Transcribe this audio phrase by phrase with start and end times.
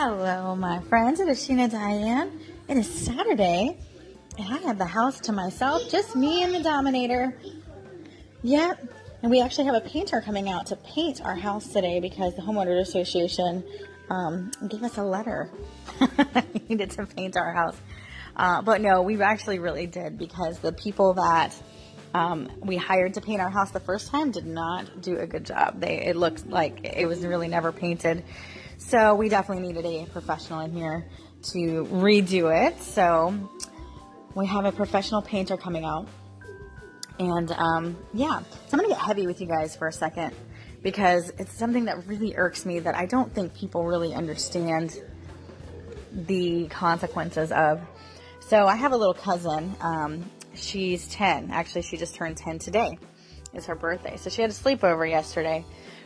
[0.00, 1.18] Hello, my friends.
[1.18, 2.38] It is Sheena Diane.
[2.68, 3.76] It is Saturday,
[4.38, 7.36] and I have the house to myself, just me and the Dominator.
[8.44, 8.78] Yep.
[9.22, 12.42] And we actually have a painter coming out to paint our house today because the
[12.42, 13.64] Homeowners Association
[14.08, 15.50] um, gave us a letter.
[16.00, 17.76] we needed to paint our house.
[18.36, 21.52] Uh, but no, we actually really did because the people that
[22.14, 25.44] um, we hired to paint our house the first time did not do a good
[25.44, 25.80] job.
[25.80, 28.22] They it looked like it was really never painted.
[28.78, 31.08] So we definitely needed a professional in here
[31.50, 32.80] to redo it.
[32.80, 33.50] So
[34.34, 36.08] we have a professional painter coming out.
[37.18, 40.32] And um, yeah, so I'm to get heavy with you guys for a second
[40.82, 45.02] because it's something that really irks me that I don't think people really understand
[46.12, 47.80] the consequences of.
[48.38, 49.74] So I have a little cousin.
[49.80, 51.50] Um, she's 10.
[51.50, 52.96] Actually, she just turned 10 today.
[53.52, 54.16] It's her birthday.
[54.16, 55.64] So she had a sleepover yesterday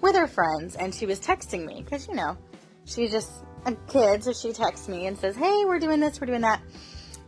[0.00, 2.38] with her friends and she was texting me because, you know,
[2.84, 3.30] she's just
[3.66, 4.24] a kid.
[4.24, 6.60] So she texts me and says, Hey, we're doing this, we're doing that.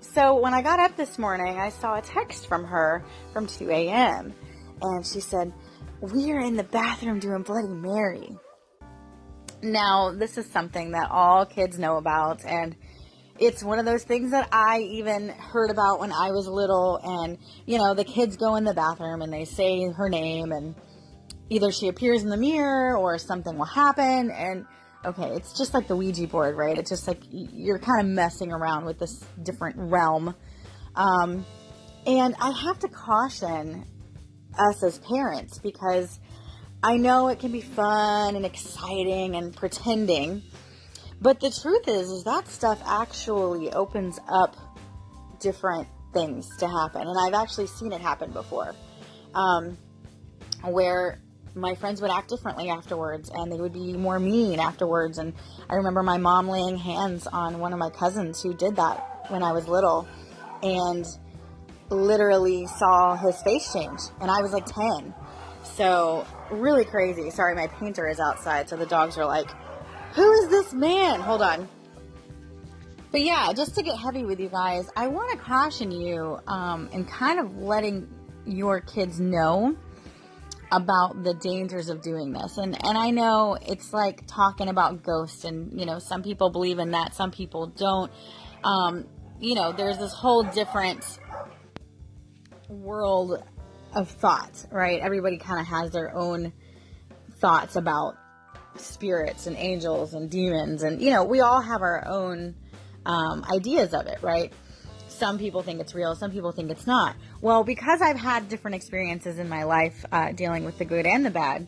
[0.00, 3.70] So when I got up this morning, I saw a text from her from 2
[3.70, 4.34] a.m.
[4.80, 5.52] And she said,
[6.00, 8.36] We're in the bathroom doing Bloody Mary.
[9.62, 12.76] Now, this is something that all kids know about, and
[13.38, 17.00] it's one of those things that I even heard about when I was little.
[17.02, 20.74] And, you know, the kids go in the bathroom and they say her name, and
[21.50, 24.30] either she appears in the mirror or something will happen.
[24.30, 24.66] And,
[25.06, 26.76] okay, it's just like the Ouija board, right?
[26.76, 30.34] It's just like you're kind of messing around with this different realm.
[30.94, 31.46] Um,
[32.06, 33.84] and I have to caution
[34.58, 36.18] us as parents because
[36.82, 40.42] I know it can be fun and exciting and pretending
[41.20, 44.56] but the truth is, is that stuff actually opens up
[45.40, 47.02] different things to happen.
[47.02, 48.74] And I've actually seen it happen before.
[49.34, 49.78] Um,
[50.62, 51.20] where
[51.56, 55.18] my friends would act differently afterwards and they would be more mean afterwards.
[55.18, 55.32] And
[55.68, 59.42] I remember my mom laying hands on one of my cousins who did that when
[59.42, 60.06] I was little
[60.62, 61.06] and
[61.88, 64.00] literally saw his face change.
[64.20, 65.14] And I was like 10.
[65.62, 67.30] So, really crazy.
[67.30, 69.50] Sorry, my painter is outside, so the dogs are like
[70.16, 71.20] who is this man?
[71.20, 71.68] Hold on.
[73.12, 76.88] But yeah, just to get heavy with you guys, I want to caution you um,
[76.92, 78.08] and kind of letting
[78.46, 79.76] your kids know
[80.72, 82.58] about the dangers of doing this.
[82.58, 86.78] And and I know it's like talking about ghosts and you know, some people believe
[86.78, 88.10] in that, some people don't.
[88.64, 89.06] Um,
[89.38, 91.04] you know, there's this whole different
[92.68, 93.42] world
[93.94, 95.00] of thought, right?
[95.00, 96.52] Everybody kind of has their own
[97.38, 98.16] thoughts about
[98.76, 102.54] spirits and angels and demons and you know we all have our own
[103.04, 104.52] um, ideas of it right
[105.16, 107.16] some people think it's real some people think it's not.
[107.40, 111.24] Well because i've had different experiences in my life uh, dealing with the good and
[111.24, 111.66] the bad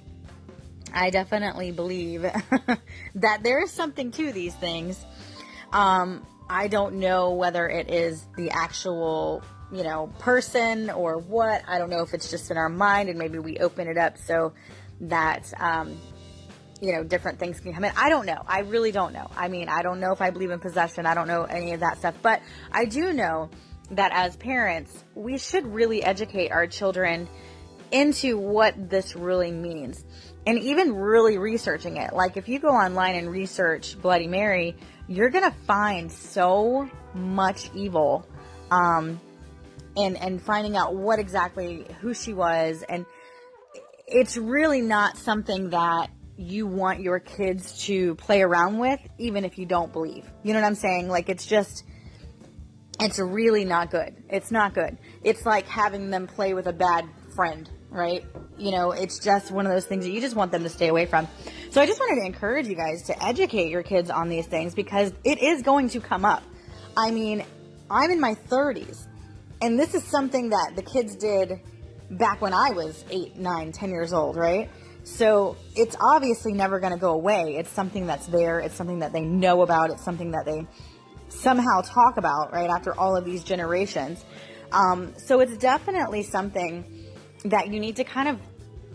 [0.93, 2.23] i definitely believe
[3.15, 5.05] that there is something to these things.
[5.73, 9.43] Um, i don't know whether it is the actual
[9.73, 11.63] you know person or what.
[11.67, 14.19] I don't know if it's just in our mind and maybe we open it up
[14.19, 14.53] so
[15.01, 15.97] that um,
[16.81, 17.93] you know, different things can come in.
[17.97, 18.43] I don't know.
[18.47, 19.29] I really don't know.
[19.37, 21.07] I mean, I don't know if I believe in possession.
[21.07, 22.15] I don't know any of that stuff.
[22.23, 22.41] But
[22.71, 23.51] I do know
[23.91, 27.29] that as parents, we should really educate our children
[27.91, 30.05] into what this really means.
[30.47, 32.13] And even really researching it.
[32.13, 34.77] Like if you go online and research Bloody Mary,
[35.09, 38.27] you're going to find so much evil.
[38.71, 39.21] Um,
[39.97, 42.85] and, and finding out what exactly who she was.
[42.89, 43.05] And
[44.07, 49.59] it's really not something that you want your kids to play around with, even if
[49.59, 50.25] you don't believe.
[50.45, 51.09] You know what I'm saying?
[51.09, 51.83] Like, it's just,
[53.01, 54.15] it's really not good.
[54.31, 54.97] It's not good.
[55.25, 58.25] It's like having them play with a bad friend, right?
[58.57, 60.87] You know, it's just one of those things that you just want them to stay
[60.87, 61.27] away from.
[61.71, 64.77] So I just wanted to encourage you guys to educate your kids on these things
[64.77, 66.45] because it is going to come up.
[66.97, 67.45] I mean,
[67.91, 69.07] I'm in my 30s,
[69.61, 71.61] and this is something that the kids did
[72.11, 74.71] back when I was 8, 9, 10 years old, right?
[75.09, 77.57] So it's obviously never going to go away.
[77.57, 78.61] It's something that's there.
[78.61, 79.91] It's something that they know about.
[79.91, 80.67] It's something that they
[81.29, 84.25] somehow talk about, right, after all of these generations.
[84.71, 86.85] Um, so it's definitely something
[87.47, 88.39] that you need to kind of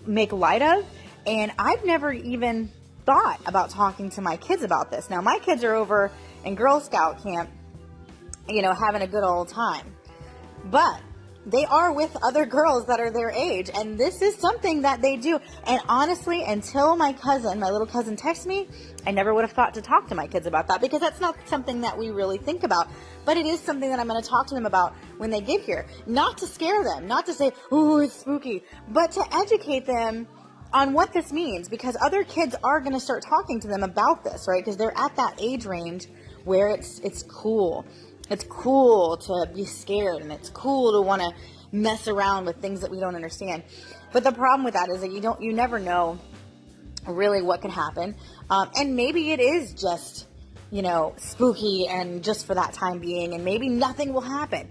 [0.07, 0.85] make light of.
[1.25, 2.71] And I've never even
[3.05, 5.09] thought about talking to my kids about this.
[5.09, 6.11] Now, my kids are over
[6.45, 7.49] in Girl Scout camp,
[8.47, 9.95] you know, having a good old time.
[10.65, 11.01] But
[11.45, 15.17] they are with other girls that are their age and this is something that they
[15.17, 18.67] do and honestly until my cousin my little cousin texted me
[19.05, 21.35] i never would have thought to talk to my kids about that because that's not
[21.45, 22.87] something that we really think about
[23.25, 25.61] but it is something that i'm going to talk to them about when they get
[25.61, 30.27] here not to scare them not to say ooh, it's spooky but to educate them
[30.73, 34.23] on what this means because other kids are going to start talking to them about
[34.23, 34.63] this, right?
[34.63, 36.07] Because they're at that age range
[36.43, 37.85] where it's it's cool.
[38.29, 41.33] It's cool to be scared and it's cool to want to
[41.71, 43.63] mess around with things that we don't understand.
[44.11, 46.19] But the problem with that is that you don't you never know
[47.07, 48.15] really what could happen.
[48.49, 50.27] Um, and maybe it is just,
[50.71, 54.69] you know, spooky and just for that time being and maybe nothing will happen.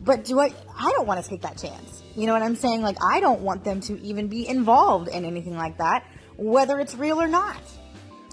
[0.00, 2.02] But do I I don't want to take that chance.
[2.16, 2.82] You know what I'm saying?
[2.82, 6.04] Like I don't want them to even be involved in anything like that,
[6.36, 7.60] whether it's real or not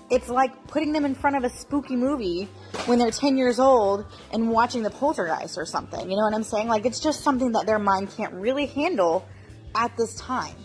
[0.10, 2.48] it's like putting them in front of a spooky movie
[2.86, 6.10] when they're 10 years old and watching the poltergeist or something.
[6.10, 6.68] You know what I'm saying?
[6.68, 9.28] Like, it's just something that their mind can't really handle
[9.76, 10.56] at this time.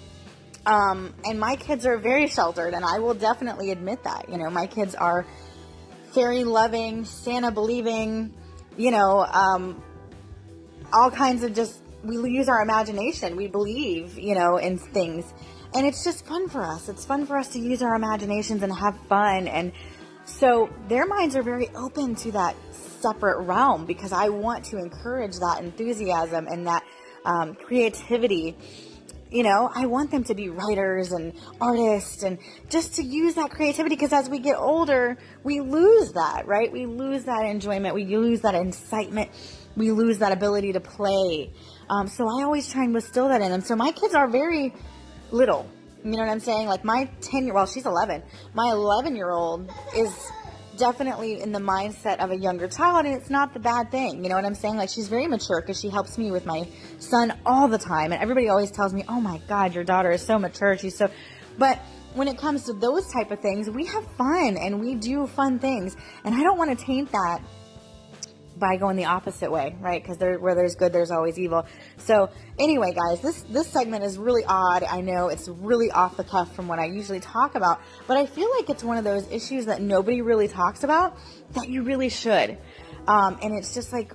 [0.65, 4.29] Um, and my kids are very sheltered, and I will definitely admit that.
[4.29, 5.27] You know, my kids are
[6.13, 8.33] fairy loving, Santa believing,
[8.77, 9.83] you know, um,
[10.93, 13.35] all kinds of just, we use our imagination.
[13.35, 15.33] We believe, you know, in things
[15.75, 16.89] and it's just fun for us.
[16.89, 19.49] It's fun for us to use our imaginations and have fun.
[19.49, 19.73] And
[20.25, 25.37] so their minds are very open to that separate realm because I want to encourage
[25.39, 26.85] that enthusiasm and that
[27.25, 28.57] um, creativity.
[29.31, 32.39] You know, I want them to be writers and artists and
[32.69, 36.71] just to use that creativity because as we get older, we lose that, right?
[36.71, 37.95] We lose that enjoyment.
[37.95, 39.31] We lose that incitement.
[39.75, 41.51] We lose that ability to play.
[41.89, 43.63] Um, so I always try and instill that in them.
[43.63, 44.75] So my kids are very
[45.33, 45.69] little.
[46.05, 46.67] You know what I'm saying?
[46.67, 48.23] Like my 10 year, well, she's 11.
[48.55, 50.31] My 11 year old is
[50.77, 54.23] definitely in the mindset of a younger child and it's not the bad thing.
[54.23, 54.77] You know what I'm saying?
[54.77, 56.69] Like she's very mature because she helps me with my
[56.99, 58.13] son all the time.
[58.13, 60.77] And everybody always tells me, oh my God, your daughter is so mature.
[60.77, 61.09] She's so,
[61.59, 61.79] but
[62.15, 65.59] when it comes to those type of things, we have fun and we do fun
[65.59, 65.97] things.
[66.25, 67.41] And I don't want to taint that
[68.63, 70.01] by going the opposite way, right?
[70.01, 71.67] Because there, where there's good, there's always evil.
[71.99, 72.31] So
[72.61, 74.85] anyway, guys, this this segment is really odd.
[74.85, 78.25] I know it's really off the cuff from what I usually talk about, but I
[78.25, 81.19] feel like it's one of those issues that nobody really talks about
[81.55, 82.57] that you really should.
[83.09, 84.15] Um, and it's just like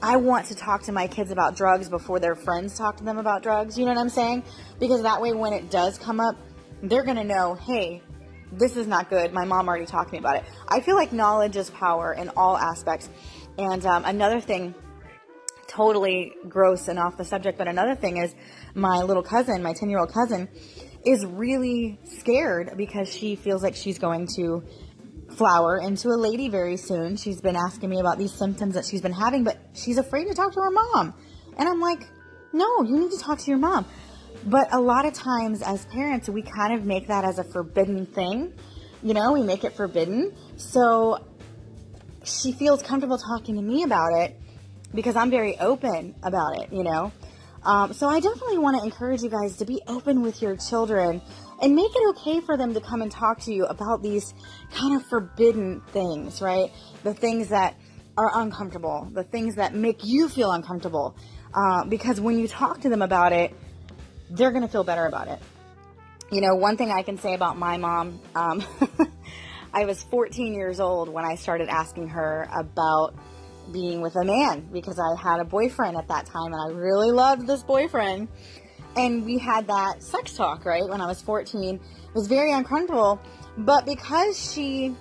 [0.00, 3.18] I want to talk to my kids about drugs before their friends talk to them
[3.18, 3.78] about drugs.
[3.78, 4.44] You know what I'm saying?
[4.80, 6.36] Because that way, when it does come up,
[6.82, 8.02] they're gonna know, hey,
[8.52, 9.32] this is not good.
[9.32, 10.44] My mom already talked to me about it.
[10.68, 13.08] I feel like knowledge is power in all aspects.
[13.58, 14.74] And um, another thing,
[15.66, 18.34] totally gross and off the subject, but another thing is
[18.74, 20.48] my little cousin, my 10 year old cousin,
[21.04, 24.62] is really scared because she feels like she's going to
[25.36, 27.16] flower into a lady very soon.
[27.16, 30.34] She's been asking me about these symptoms that she's been having, but she's afraid to
[30.34, 31.14] talk to her mom.
[31.56, 32.06] And I'm like,
[32.52, 33.86] no, you need to talk to your mom.
[34.44, 38.06] But a lot of times as parents, we kind of make that as a forbidden
[38.06, 38.52] thing.
[39.02, 40.34] You know, we make it forbidden.
[40.56, 41.24] So
[42.24, 44.36] she feels comfortable talking to me about it
[44.94, 47.12] because I'm very open about it, you know.
[47.64, 51.22] Um, so I definitely want to encourage you guys to be open with your children
[51.60, 54.34] and make it okay for them to come and talk to you about these
[54.72, 56.72] kind of forbidden things, right?
[57.04, 57.76] The things that
[58.18, 61.16] are uncomfortable, the things that make you feel uncomfortable.
[61.54, 63.54] Uh, because when you talk to them about it,
[64.32, 65.38] they're going to feel better about it.
[66.30, 68.64] You know, one thing I can say about my mom, um,
[69.74, 73.14] I was 14 years old when I started asking her about
[73.70, 77.10] being with a man because I had a boyfriend at that time and I really
[77.10, 78.28] loved this boyfriend.
[78.96, 81.74] And we had that sex talk, right, when I was 14.
[81.74, 81.80] It
[82.14, 83.20] was very uncomfortable.
[83.56, 84.94] But because she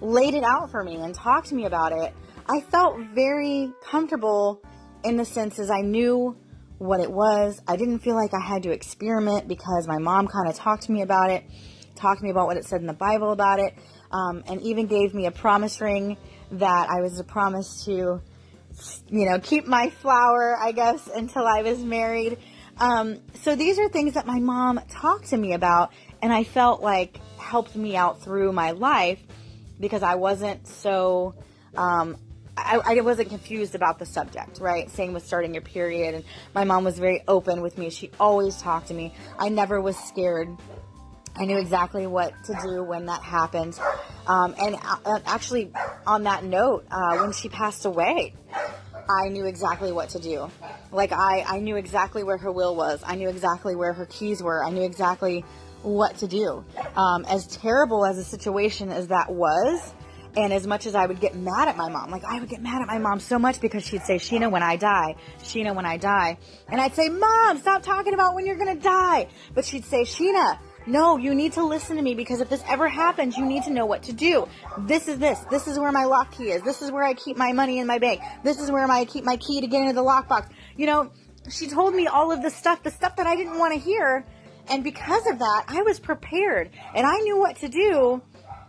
[0.00, 2.14] laid it out for me and talked to me about it,
[2.48, 4.62] I felt very comfortable
[5.04, 6.36] in the sense as I knew
[6.80, 7.60] what it was.
[7.68, 10.92] I didn't feel like I had to experiment because my mom kind of talked to
[10.92, 11.44] me about it,
[11.94, 13.74] talked to me about what it said in the Bible about it
[14.10, 16.16] um, and even gave me a promise ring
[16.52, 18.22] that I was to promise to,
[19.10, 22.38] you know, keep my flower, I guess, until I was married.
[22.78, 26.80] Um, so these are things that my mom talked to me about, and I felt
[26.80, 29.20] like helped me out through my life
[29.78, 31.34] because I wasn't so.
[31.76, 32.16] Um,
[32.64, 34.90] I, I, wasn't confused about the subject, right?
[34.90, 36.14] Same with starting your period.
[36.14, 36.24] And
[36.54, 37.90] my mom was very open with me.
[37.90, 39.14] She always talked to me.
[39.38, 40.48] I never was scared
[41.36, 43.78] I knew exactly what to do when that happened.
[44.26, 45.72] Um, and uh, actually,
[46.06, 48.34] on that note, uh, when she passed away,
[49.08, 50.50] I knew exactly what to do.
[50.92, 53.02] Like, I, I knew exactly where her will was.
[53.06, 54.62] I knew exactly where her keys were.
[54.62, 55.44] I knew exactly
[55.82, 56.64] what to do.
[56.94, 59.94] Um, as terrible as a situation as that was,
[60.36, 62.62] and as much as I would get mad at my mom, like I would get
[62.62, 65.86] mad at my mom so much because she'd say, Sheena, when I die, Sheena, when
[65.86, 66.38] I die.
[66.68, 69.28] And I'd say, Mom, stop talking about when you're going to die.
[69.54, 72.88] But she'd say, Sheena, no, you need to listen to me because if this ever
[72.88, 74.48] happens, you need to know what to do.
[74.78, 75.38] This is this.
[75.50, 76.62] This is where my lock key is.
[76.62, 78.20] This is where I keep my money in my bank.
[78.44, 80.48] This is where I keep my key to get into the lockbox.
[80.76, 81.12] You know,
[81.50, 84.24] she told me all of the stuff, the stuff that I didn't want to hear.
[84.68, 88.22] And because of that, I was prepared and I knew what to do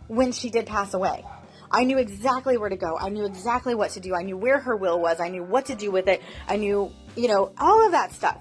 [0.08, 1.24] when she did pass away.
[1.72, 2.98] I knew exactly where to go.
[2.98, 4.14] I knew exactly what to do.
[4.14, 5.20] I knew where her will was.
[5.20, 6.20] I knew what to do with it.
[6.46, 8.38] I knew, you know, all of that stuff.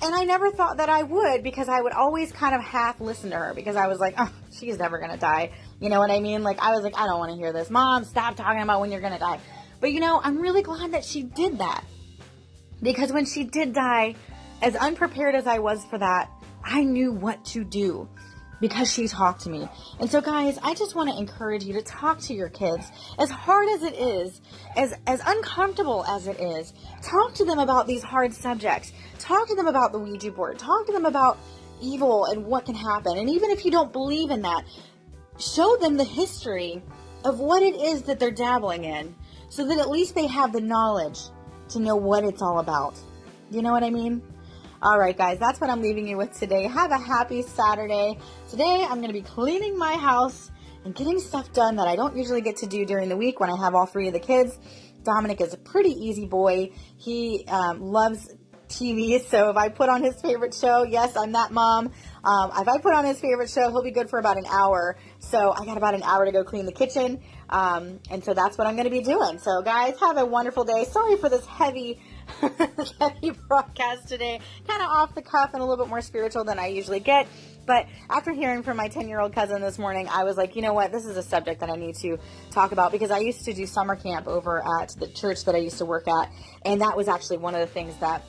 [0.00, 3.30] And I never thought that I would because I would always kind of half listen
[3.30, 5.52] to her because I was like, oh, she's never going to die.
[5.80, 6.42] You know what I mean?
[6.42, 7.70] Like, I was like, I don't want to hear this.
[7.70, 9.38] Mom, stop talking about when you're going to die.
[9.80, 11.84] But you know, I'm really glad that she did that.
[12.82, 14.16] Because when she did die,
[14.60, 16.30] as unprepared as I was for that,
[16.64, 18.08] I knew what to do
[18.62, 19.68] because she talked to me.
[19.98, 22.86] And so guys, I just want to encourage you to talk to your kids.
[23.18, 24.40] As hard as it is,
[24.76, 28.92] as as uncomfortable as it is, talk to them about these hard subjects.
[29.18, 30.60] Talk to them about the Ouija board.
[30.60, 31.38] Talk to them about
[31.82, 33.18] evil and what can happen.
[33.18, 34.64] And even if you don't believe in that,
[35.40, 36.80] show them the history
[37.24, 39.14] of what it is that they're dabbling in
[39.48, 41.18] so that at least they have the knowledge
[41.70, 42.96] to know what it's all about.
[43.50, 44.22] You know what I mean?
[44.82, 46.66] All right, guys, that's what I'm leaving you with today.
[46.66, 48.18] Have a happy Saturday.
[48.50, 50.50] Today, I'm going to be cleaning my house
[50.84, 53.48] and getting stuff done that I don't usually get to do during the week when
[53.48, 54.58] I have all three of the kids.
[55.04, 56.72] Dominic is a pretty easy boy.
[56.96, 58.34] He um, loves
[58.66, 61.92] TV, so if I put on his favorite show, yes, I'm that mom.
[62.24, 64.96] Um, if I put on his favorite show, he'll be good for about an hour.
[65.20, 67.20] So I got about an hour to go clean the kitchen.
[67.52, 69.38] Um, and so that's what I'm going to be doing.
[69.38, 70.84] So guys, have a wonderful day.
[70.84, 72.00] Sorry for this heavy
[73.00, 74.40] heavy broadcast today.
[74.66, 77.26] Kind of off the cuff and a little bit more spiritual than I usually get.
[77.66, 80.62] But after hearing from my 10 year old cousin this morning, I was like, you
[80.62, 80.92] know what?
[80.92, 82.18] This is a subject that I need to
[82.50, 85.58] talk about because I used to do summer camp over at the church that I
[85.58, 86.32] used to work at.
[86.64, 88.24] And that was actually one of the things that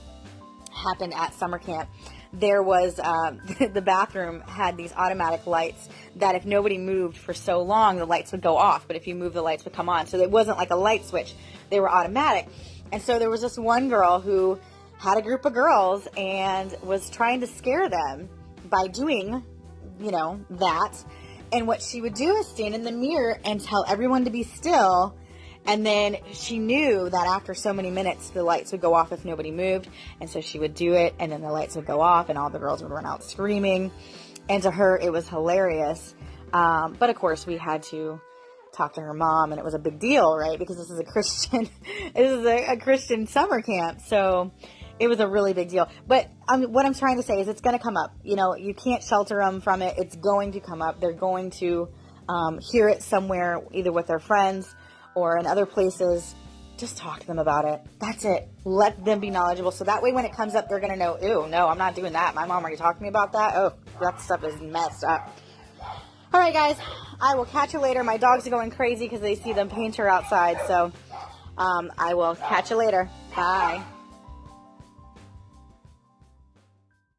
[0.74, 1.89] happened at summer camp.
[2.33, 3.31] There was uh,
[3.73, 8.31] the bathroom had these automatic lights that if nobody moved for so long, the lights
[8.31, 8.87] would go off.
[8.87, 10.07] But if you move, the lights would come on.
[10.07, 11.33] So it wasn't like a light switch;
[11.69, 12.47] they were automatic.
[12.91, 14.59] And so there was this one girl who
[14.97, 18.29] had a group of girls and was trying to scare them
[18.69, 19.43] by doing,
[19.99, 21.03] you know, that.
[21.51, 24.43] And what she would do is stand in the mirror and tell everyone to be
[24.43, 25.15] still.
[25.65, 29.24] And then she knew that after so many minutes, the lights would go off if
[29.24, 29.88] nobody moved.
[30.20, 32.50] And so she would do it, and then the lights would go off, and all
[32.50, 33.91] the girls would run out screaming.
[34.50, 36.15] And to her, it was hilarious.
[36.51, 38.20] Um, but of course, we had to
[38.74, 40.60] talk to her mom, and it was a big deal, right?
[40.60, 41.70] Because this is a Christian,
[42.13, 44.51] this is a, a Christian summer camp, so
[45.00, 45.88] it was a really big deal.
[46.05, 48.13] But um, what I'm trying to say is, it's going to come up.
[48.22, 49.96] You know, you can't shelter them from it.
[49.98, 51.00] It's going to come up.
[51.00, 51.88] They're going to
[52.27, 54.75] um, hear it somewhere, either with their friends
[55.15, 56.36] or in other places.
[56.77, 57.82] Just talk to them about it.
[58.00, 58.48] That's it.
[58.65, 59.72] Let them be knowledgeable.
[59.72, 61.96] So that way, when it comes up, they're going to know, ew, no, I'm not
[61.96, 62.34] doing that.
[62.34, 63.53] My mom already talked to me about that.
[63.55, 65.38] Oh, that stuff is messed up.
[66.34, 66.77] All right, guys.
[67.22, 68.03] I will catch you later.
[68.03, 70.58] My dogs are going crazy because they see the painter outside.
[70.67, 70.91] So
[71.58, 73.10] um, I will catch you later.
[73.36, 73.84] Bye.